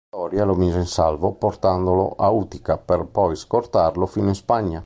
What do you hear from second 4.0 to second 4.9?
fino in Spagna.